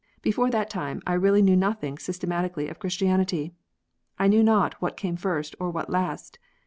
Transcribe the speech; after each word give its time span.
Before 0.23 0.49
that 0.49 0.67
time 0.71 1.03
I 1.05 1.13
really 1.13 1.43
knew 1.43 1.55
nothing 1.55 1.99
systematically 1.99 2.67
of 2.69 2.79
Christianity. 2.79 3.53
I 4.17 4.25
knew 4.29 4.41
not 4.41 4.73
what 4.81 4.97
came 4.97 5.15
first 5.15 5.55
or 5.59 5.69
what 5.69 5.91
last. 5.91 6.39